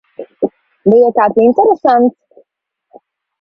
[0.91, 2.17] Bija kāds interesants?